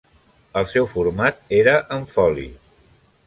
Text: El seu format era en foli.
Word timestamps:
El 0.59 0.63
seu 0.71 0.87
format 0.93 1.43
era 1.59 1.75
en 1.97 2.09
foli. 2.15 2.47